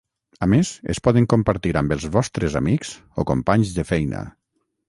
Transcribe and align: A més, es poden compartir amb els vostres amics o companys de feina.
A 0.45 0.45
més, 0.53 0.71
es 0.93 1.01
poden 1.07 1.27
compartir 1.33 1.75
amb 1.83 1.95
els 1.97 2.09
vostres 2.17 2.57
amics 2.63 2.95
o 3.25 3.29
companys 3.33 3.77
de 3.81 3.89
feina. 3.93 4.27